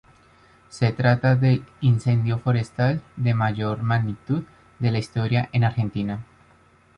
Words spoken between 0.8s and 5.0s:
trata del incendio forestal de mayor magnitud de la